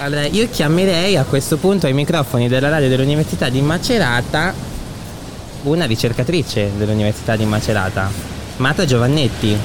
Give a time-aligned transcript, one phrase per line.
[0.00, 4.54] Allora, io chiamerei a questo punto ai microfoni della radio dell'Università di Macerata
[5.62, 8.08] una ricercatrice dell'Università di Macerata,
[8.58, 9.56] Mata Giovannetti.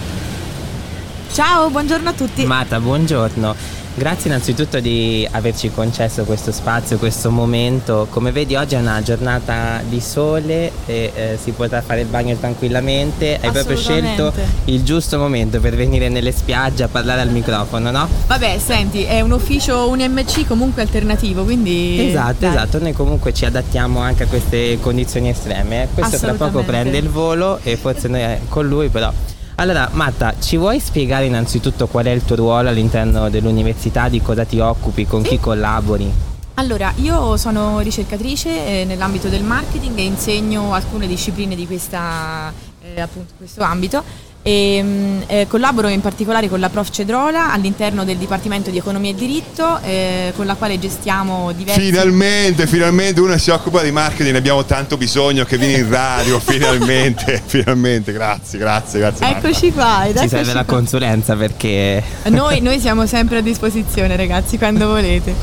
[1.31, 2.45] Ciao, buongiorno a tutti.
[2.45, 3.82] Mata, buongiorno.
[3.95, 8.07] Grazie innanzitutto di averci concesso questo spazio, questo momento.
[8.09, 12.35] Come vedi oggi è una giornata di sole e eh, si potrà fare il bagno
[12.35, 13.37] tranquillamente.
[13.39, 14.33] Hai proprio scelto
[14.65, 18.07] il giusto momento per venire nelle spiagge a parlare al microfono, no?
[18.25, 22.07] Vabbè, senti, è un ufficio, un MC comunque alternativo, quindi...
[22.07, 22.49] Esatto, Dai.
[22.49, 22.79] esatto.
[22.79, 25.87] Noi comunque ci adattiamo anche a queste condizioni estreme.
[25.93, 29.13] Questo tra poco prende il volo e forse noi eh, con lui però
[29.55, 34.45] allora, Matta, ci vuoi spiegare innanzitutto qual è il tuo ruolo all'interno dell'università, di cosa
[34.45, 35.29] ti occupi, con sì.
[35.29, 36.11] chi collabori?
[36.55, 43.01] Allora, io sono ricercatrice eh, nell'ambito del marketing e insegno alcune discipline di questa, eh,
[43.01, 44.03] appunto, questo ambito
[44.43, 46.89] e, mm, eh, collaboro in particolare con la Prof.
[46.89, 51.79] Cedrola all'interno del Dipartimento di Economia e Diritto eh, con la quale gestiamo diversi...
[51.79, 56.39] Finalmente, finalmente uno si occupa di marketing, ne abbiamo tanto bisogno che vieni in radio,
[56.43, 59.27] finalmente, finalmente, grazie, grazie, grazie.
[59.27, 60.05] Eccoci qua.
[60.15, 62.03] Ci serve la consulenza perché...
[62.25, 65.33] Noi, noi siamo sempre a disposizione ragazzi, quando volete.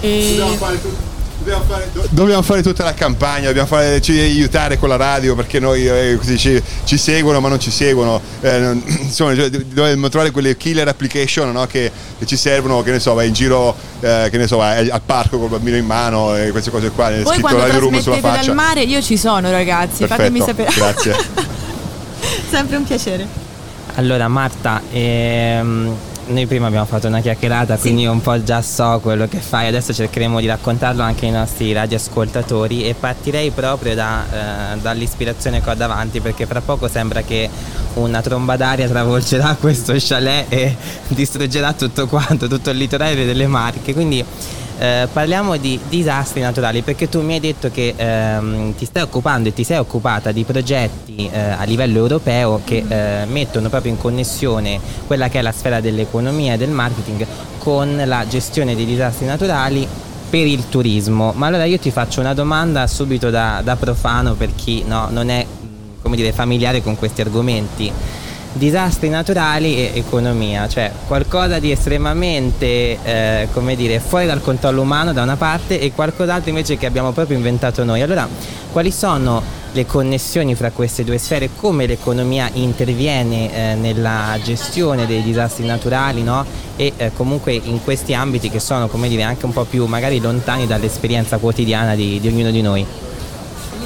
[0.00, 1.15] E...
[1.46, 5.36] Dobbiamo fare tutto Dobbiamo fare, tutta la campagna, dobbiamo fare, ci aiutare con la radio
[5.36, 8.20] perché noi eh, ci, ci, seguono ma non ci seguono.
[8.40, 12.90] Eh, non, insomma, cioè, dobbiamo trovare quelle killer application no, che, che, ci servono, che
[12.90, 15.86] ne so, vai in giro, eh, che ne so, vai al parco col bambino in
[15.86, 17.10] mano e queste cose qua.
[17.10, 18.46] Poi scritto quando Radio Room sulla faccia.
[18.46, 20.72] dal mare io ci sono ragazzi, Perfetto, fatemi sapere.
[20.74, 21.14] Grazie.
[22.50, 23.26] Sempre un piacere.
[23.94, 25.94] Allora Marta, ehm,
[26.26, 27.82] noi prima abbiamo fatto una chiacchierata, sì.
[27.82, 31.72] quindi un po' già so quello che fai, adesso cercheremo di raccontarlo anche ai nostri
[31.72, 34.24] radioascoltatori e partirei proprio da,
[34.74, 37.48] eh, dall'ispirazione che ho davanti perché fra poco sembra che
[37.94, 40.76] una tromba d'aria travolgerà questo chalet e
[41.08, 44.24] distruggerà tutto quanto, tutto il litorale delle Marche, quindi
[44.78, 49.48] eh, parliamo di disastri naturali perché tu mi hai detto che ehm, ti stai occupando
[49.48, 53.98] e ti sei occupata di progetti eh, a livello europeo che eh, mettono proprio in
[53.98, 57.26] connessione quella che è la sfera dell'economia e del marketing
[57.58, 59.86] con la gestione dei disastri naturali
[60.28, 61.32] per il turismo.
[61.34, 65.30] Ma allora io ti faccio una domanda subito da, da profano per chi no, non
[65.30, 65.46] è
[66.14, 67.90] dire, familiare con questi argomenti
[68.56, 75.12] disastri naturali e economia, cioè qualcosa di estremamente, eh, come dire, fuori dal controllo umano
[75.12, 78.02] da una parte e qualcos'altro invece che abbiamo proprio inventato noi.
[78.02, 78.28] Allora,
[78.72, 85.22] quali sono le connessioni fra queste due sfere, come l'economia interviene eh, nella gestione dei
[85.22, 86.44] disastri naturali no?
[86.76, 90.18] e eh, comunque in questi ambiti che sono, come dire, anche un po' più magari
[90.18, 92.86] lontani dall'esperienza quotidiana di, di ognuno di noi.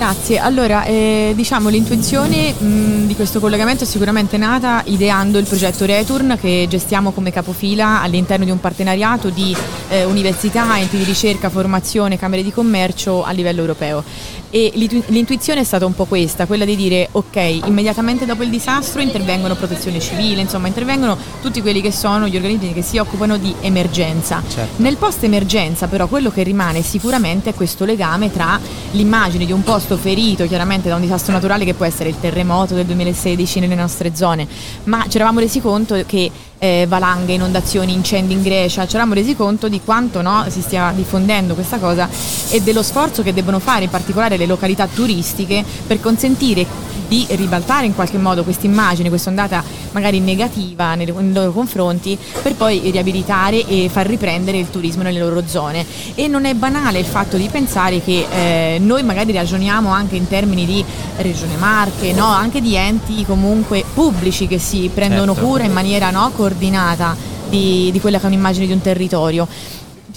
[0.00, 5.84] Grazie, allora eh, diciamo l'intuizione mh, di questo collegamento è sicuramente nata ideando il progetto
[5.84, 9.54] Return che gestiamo come capofila all'interno di un partenariato di
[9.90, 14.02] eh, università, enti di ricerca, formazione, camere di commercio a livello europeo
[14.50, 19.00] e l'intuizione è stata un po' questa, quella di dire ok, immediatamente dopo il disastro
[19.00, 23.54] intervengono protezione civile, insomma intervengono tutti quelli che sono gli organismi che si occupano di
[23.60, 24.42] emergenza.
[24.46, 24.82] Certo.
[24.82, 28.58] Nel post emergenza però quello che rimane sicuramente è questo legame tra
[28.92, 32.74] l'immagine di un posto ferito chiaramente da un disastro naturale che può essere il terremoto
[32.74, 34.46] del 2016 nelle nostre zone,
[34.84, 39.34] ma ci eravamo resi conto che eh, valanghe, inondazioni, incendi in Grecia, ci eravamo resi
[39.34, 42.08] conto di quanto no, si stia diffondendo questa cosa
[42.50, 46.66] e dello sforzo che debbono fare in particolare le località turistiche per consentire
[47.06, 49.62] di ribaltare in qualche modo questa immagine, questa ondata
[49.92, 55.18] magari negativa nei, nei, loro confronti, per poi riabilitare e far riprendere il turismo nelle
[55.18, 55.84] loro zone.
[56.14, 60.28] E non è banale il fatto di pensare che eh, noi magari ragioniamo anche in
[60.28, 60.84] termini di
[61.16, 62.26] Regione Marche, no?
[62.26, 65.48] anche di enti comunque pubblici che si prendono certo.
[65.48, 67.16] cura in maniera no, coordinata
[67.48, 69.46] di, di quella che è un'immagine di un territorio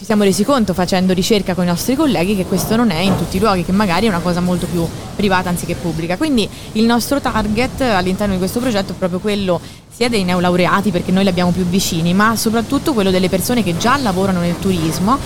[0.04, 3.16] ci siamo resi conto facendo ricerca con i nostri colleghi che questo non è in
[3.16, 6.18] tutti i luoghi, che magari è una cosa molto più privata anziché pubblica.
[6.18, 11.14] Quindi il nostro target all'interno di questo progetto è proprio quello sia dei neolaureati perché
[11.14, 15.18] noi li abbiamo più vicini, ma soprattutto quello delle persone che già lavorano nel turismo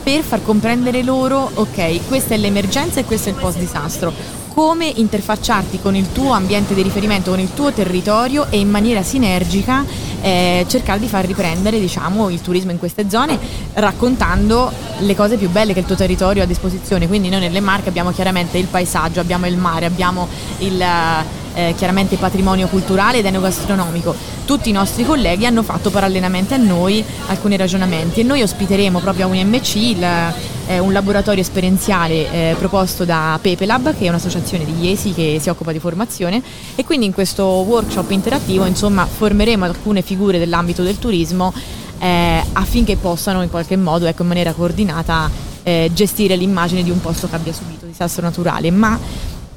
[0.00, 4.86] per far comprendere loro, ok, questa è l'emergenza e questo è il post disastro come
[4.86, 9.84] interfacciarti con il tuo ambiente di riferimento, con il tuo territorio e in maniera sinergica
[10.20, 13.38] eh, cercare di far riprendere diciamo, il turismo in queste zone
[13.74, 17.06] raccontando le cose più belle che il tuo territorio ha a disposizione.
[17.08, 20.82] Quindi noi nelle Marche abbiamo chiaramente il paesaggio, abbiamo il mare, abbiamo il
[21.54, 24.14] eh, chiaramente patrimonio culturale ed enogastronomico.
[24.44, 29.26] Tutti i nostri colleghi hanno fatto parallelamente a noi alcuni ragionamenti e noi ospiteremo proprio
[29.26, 30.06] a UNMC il,
[30.70, 35.38] eh, un laboratorio esperienziale eh, proposto da Pepe Lab, che è un'associazione di Iesi che
[35.40, 36.40] si occupa di formazione
[36.76, 41.52] e quindi in questo workshop interattivo insomma formeremo alcune figure dell'ambito del turismo
[41.98, 45.28] eh, affinché possano in qualche modo, ecco, in maniera coordinata,
[45.64, 48.70] eh, gestire l'immagine di un posto che abbia subito disastro naturale.
[48.70, 48.98] Ma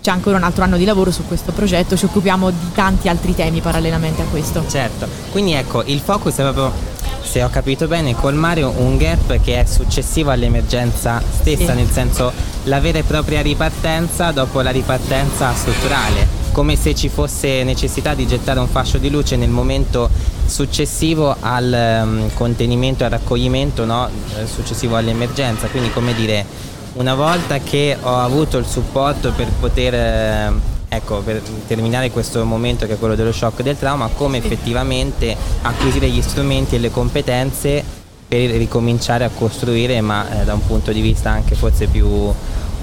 [0.01, 3.35] c'è ancora un altro anno di lavoro su questo progetto, ci occupiamo di tanti altri
[3.35, 4.65] temi parallelamente a questo.
[4.67, 6.73] Certo, quindi ecco, il focus è proprio,
[7.23, 11.77] se ho capito bene, colmare un gap che è successivo all'emergenza stessa, sì.
[11.77, 12.31] nel senso
[12.63, 18.27] la vera e propria ripartenza dopo la ripartenza strutturale come se ci fosse necessità di
[18.27, 20.07] gettare un fascio di luce nel momento
[20.45, 24.07] successivo al um, contenimento e al raccoglimento, no?
[24.37, 25.67] Eh, successivo all'emergenza.
[25.67, 26.45] Quindi come dire,
[26.93, 32.85] una volta che ho avuto il supporto per poter eh, ecco, per terminare questo momento
[32.85, 37.83] che è quello dello shock del trauma, come effettivamente acquisire gli strumenti e le competenze
[38.27, 42.33] per ricominciare a costruire, ma eh, da un punto di vista anche forse più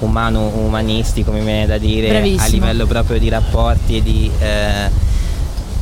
[0.01, 2.43] umano, umanistico, mi viene da dire, Bravissimo.
[2.43, 4.31] a livello proprio di rapporti e di...
[4.39, 5.09] Eh,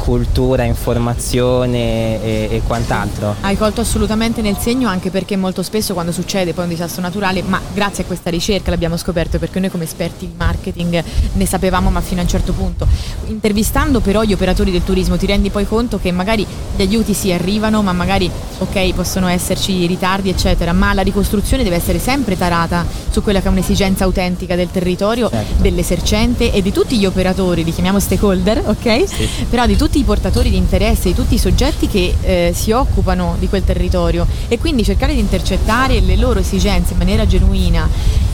[0.09, 3.35] cultura, informazione e, e, quant'altro.
[3.43, 7.43] Hai colto assolutamente nel segno anche perché molto spesso quando succede poi un disastro naturale,
[7.43, 11.91] ma grazie a questa ricerca l'abbiamo scoperto perché noi come esperti di marketing ne sapevamo
[11.91, 12.89] ma fino a un certo punto.
[13.27, 17.31] Intervistando però gli operatori del turismo ti rendi poi conto che magari gli aiuti si
[17.31, 18.31] arrivano ma magari
[18.61, 23.49] ok possono esserci ritardi eccetera, ma la ricostruzione deve essere sempre tarata su quella che
[23.49, 25.61] è un'esigenza autentica del territorio, certo.
[25.63, 29.07] dell'esercente e di tutti gli operatori, li chiamiamo stakeholder, ok?
[29.07, 29.29] Sì.
[29.51, 32.71] Però di tutti tutti i portatori di interesse, di tutti i soggetti che eh, si
[32.71, 37.89] occupano di quel territorio e quindi cercare di intercettare le loro esigenze in maniera genuina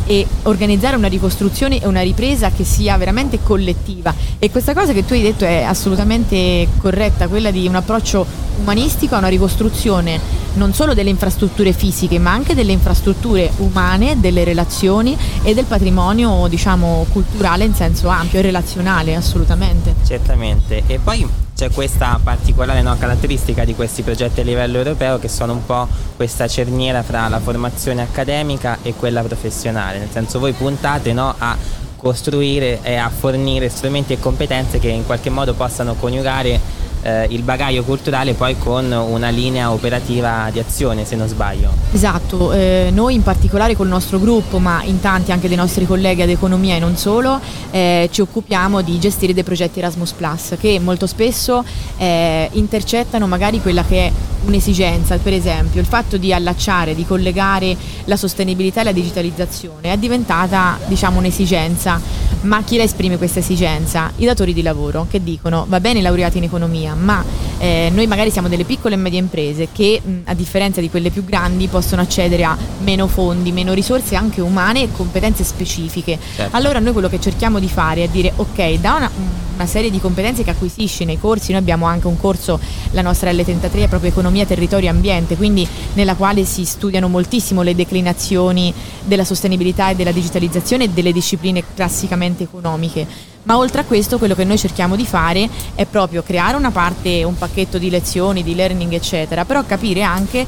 [0.07, 4.15] e organizzare una ricostruzione e una ripresa che sia veramente collettiva.
[4.39, 8.27] E questa cosa che tu hai detto è assolutamente corretta, quella di un approccio
[8.61, 14.45] umanistico a una ricostruzione non solo delle infrastrutture fisiche, ma anche delle infrastrutture umane, delle
[14.45, 19.95] relazioni e del patrimonio, diciamo, culturale in senso ampio e relazionale, assolutamente.
[20.05, 20.83] Certamente.
[20.87, 21.27] E poi
[21.65, 25.89] c'è questa particolare no, caratteristica di questi progetti a livello europeo che sono un po'
[26.15, 31.57] questa cerniera fra la formazione accademica e quella professionale, nel senso voi puntate no, a
[31.97, 36.61] costruire e a fornire strumenti e competenze che in qualche modo possano coniugare
[37.05, 41.71] eh, il bagaglio culturale poi con una linea operativa di azione se non sbaglio.
[41.93, 46.23] Esatto, eh, noi in particolare col nostro gruppo ma in tanti anche dei nostri colleghi
[46.23, 47.39] ad economia e non solo
[47.71, 51.65] eh, ci occupiamo di gestire dei progetti Erasmus Plus che molto spesso
[51.99, 54.13] eh, intercettano magari quella che è
[54.45, 59.97] un'esigenza, per esempio il fatto di allacciare, di collegare la sostenibilità e la digitalizzazione è
[59.97, 62.01] diventata diciamo un'esigenza,
[62.43, 64.13] ma chi la esprime questa esigenza?
[64.17, 67.25] I datori di lavoro che dicono va bene laureati in economia, ma
[67.59, 71.11] eh, noi magari siamo delle piccole e medie imprese che mh, a differenza di quelle
[71.11, 76.19] più grandi possono accedere a meno fondi, meno risorse anche umane e competenze specifiche.
[76.37, 76.57] Certo.
[76.57, 79.11] Allora noi quello che cerchiamo di fare è dire ok, da una,
[79.55, 82.59] una serie di competenze che acquisisci nei corsi, noi abbiamo anche un corso,
[82.91, 87.63] la nostra L33 è proprio economia, territorio e ambiente, quindi nella quale si studiano moltissimo
[87.63, 93.07] le declinazioni della sostenibilità e della digitalizzazione e delle discipline classicamente economiche.
[93.45, 97.25] Ma oltre a questo quello che noi cerchiamo di fare è proprio creare una parte,
[97.25, 100.47] un pacchetto di lezioni, di learning eccetera, però capire anche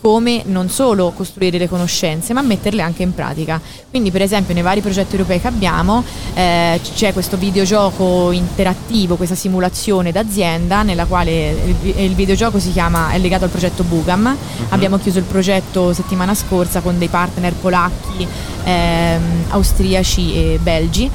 [0.00, 3.60] come non solo costruire le conoscenze ma metterle anche in pratica.
[3.88, 6.02] Quindi per esempio nei vari progetti europei che abbiamo
[6.34, 13.10] eh, c'è questo videogioco interattivo, questa simulazione d'azienda nella quale il, il videogioco si chiama,
[13.10, 14.26] è legato al progetto Bugam.
[14.26, 14.66] Uh-huh.
[14.70, 18.26] Abbiamo chiuso il progetto settimana scorsa con dei partner polacchi,
[18.64, 21.10] ehm, austriaci e belgi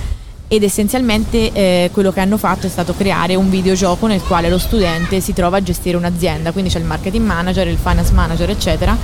[0.47, 4.59] ed essenzialmente eh, quello che hanno fatto è stato creare un videogioco nel quale lo
[4.59, 8.95] studente si trova a gestire un'azienda, quindi c'è il marketing manager, il finance manager, eccetera.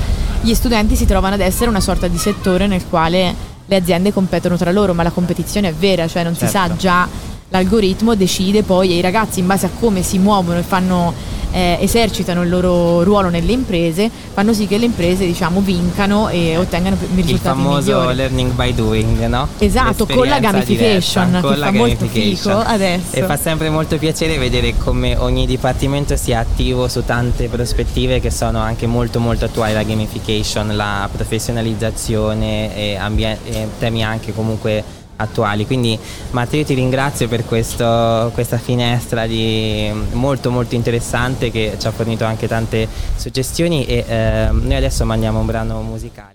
[0.41, 3.33] Gli studenti si trovano ad essere una sorta di settore nel quale
[3.65, 6.47] le aziende competono tra loro, ma la competizione è vera, cioè non certo.
[6.47, 6.81] si sa certo.
[6.81, 7.07] già
[7.49, 11.13] l'algoritmo decide poi e i ragazzi in base a come si muovono e fanno
[11.51, 16.57] eh, esercitano il loro ruolo nelle imprese fanno sì che le imprese diciamo vincano e
[16.57, 18.15] ottengano risultati il famoso migliori.
[18.15, 19.47] learning by doing no?
[19.57, 23.69] esatto con la gamification diretta, con che la fa molto figo adesso e fa sempre
[23.69, 29.19] molto piacere vedere come ogni dipartimento sia attivo su tante prospettive che sono anche molto
[29.19, 34.83] molto attuali la gamification la professionalizzazione e, ambien- e temi anche comunque
[35.21, 35.65] attuali.
[35.65, 35.97] Quindi
[36.31, 41.91] Matteo io ti ringrazio per questo, questa finestra di, molto molto interessante che ci ha
[41.91, 46.29] fornito anche tante suggestioni e eh, noi adesso mandiamo un brano musicale.